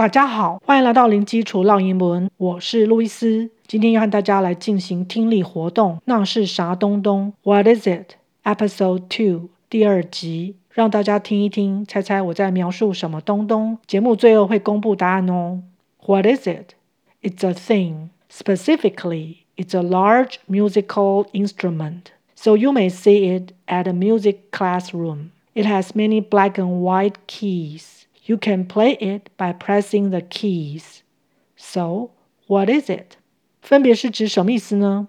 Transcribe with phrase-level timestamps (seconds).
[0.00, 3.50] 大家好，欢迎来到零基础溜英文，我是路易斯。
[3.66, 8.12] 今天要和大家来进行听力活动，那是啥东东？What is it?
[8.42, 13.76] Episode two，第二集，让大家听一听，猜猜我在描述什么东东。
[13.86, 15.60] 节目最后会公布答案哦。
[16.06, 16.70] What is it?
[17.20, 18.08] It's a thing.
[18.30, 22.04] Specifically, it's a large musical instrument,
[22.34, 25.32] so you may see it at a music classroom.
[25.52, 28.06] It has many black and white keys.
[28.29, 31.01] You can play it by pressing the keys.
[31.55, 32.11] So,
[32.47, 33.17] what is it?
[33.61, 35.07] 分别是指什么意思呢？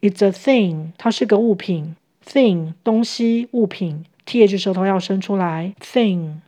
[0.00, 1.96] It's a thing，它是个物品。
[2.24, 5.74] thing 东西物品，th 舌头要伸出来。
[5.80, 6.40] thing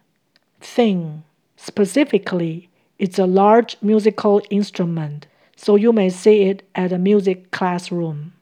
[0.60, 1.22] thing
[1.58, 2.68] specifically,
[2.98, 5.22] it's a large musical instrument,
[5.56, 8.32] so you may see it at a music classroom.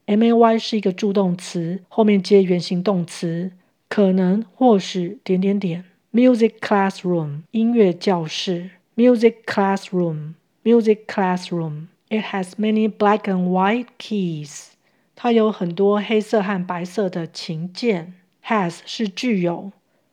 [0.06, 0.58] ，may。
[0.58, 3.52] 是一个助动词，后面接原形动词，
[3.88, 5.84] 可能、或是点点点。
[6.12, 11.86] Music classroom 音乐教室，Music classroom，Music classroom。
[12.08, 14.66] It has many black and white keys。
[15.14, 18.14] 它有很多黑色和白色的琴键。
[18.46, 19.72] Has 是具有，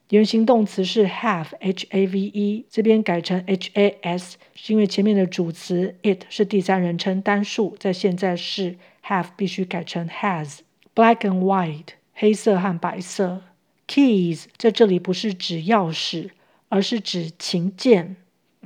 [0.09, 8.77] 原形动词是 have，H A V E，这边改成 H A S，是因为前面的主词 it 是第三人称单数，在现在式。
[9.05, 10.59] have 必须改成 has。
[10.93, 13.41] Black and white 黑色和白色。
[13.87, 16.29] Keys 在这里不是指钥匙，
[16.67, 18.15] 而是指琴键。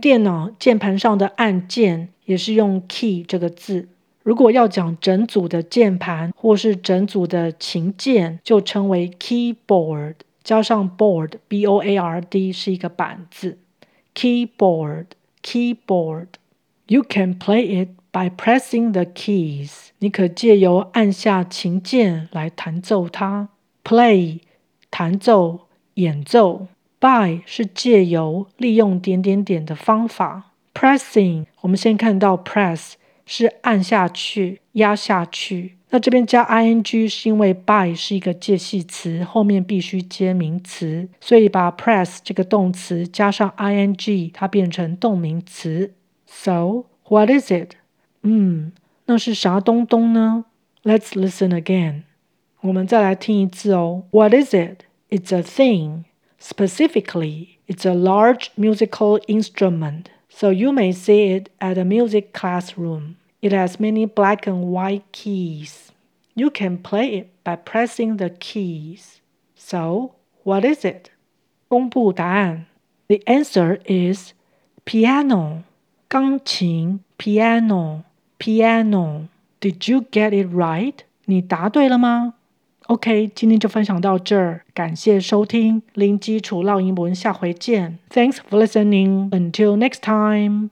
[0.02, 3.88] 电脑键盘上的按键也是用 key 这个字。
[4.22, 13.60] 如果要讲整组的键盘或是整组的琴键，就称为 keyboard，加上 board b o a r d 是一个板子。
[14.14, 15.08] Keyboard
[15.42, 16.28] keyboard
[16.88, 19.88] you can play it by pressing the keys。
[20.00, 23.50] 你可借由按下琴键来弹奏它。
[23.84, 24.42] Play
[24.90, 26.68] 弹奏、演奏。
[27.00, 30.52] By 是借由利用点点点的方法。
[30.74, 32.94] Pressing 我们先看到 press
[33.26, 35.78] 是按下去、压下去。
[35.93, 45.93] 那这边加 ing 是因为 by 是一个介系词，后面必须接名词，所以把 press 这个动词加上 ing，它变成动名词。
[46.27, 47.73] So what is it?
[48.23, 48.73] 嗯，
[49.07, 50.45] 那是啥东东呢？
[50.85, 52.03] Let's listen again。
[52.61, 54.05] 我们再来听一次哦。
[54.11, 54.83] What is it?
[55.11, 56.05] It's a thing.
[56.41, 63.15] Specifically, it's a large musical instrument, so you may see it at a music classroom.
[63.44, 65.90] It has many black and white keys.
[66.34, 69.20] You can play it by pressing the keys.
[69.58, 70.12] So,
[70.44, 71.08] what is it?
[71.68, 72.68] 公布答案.
[73.08, 74.32] The answer is
[74.86, 75.64] piano.
[76.08, 78.04] 钢琴 piano
[78.40, 79.28] piano.
[79.60, 81.00] Did you get it right?
[81.26, 82.08] 你答对了吗?
[82.08, 82.34] 你答对了吗
[82.88, 88.00] ？OK，今天就分享到这儿，感谢收听零基础溜英文，下回见。
[88.10, 89.30] Thanks for listening.
[89.32, 90.70] Until next time.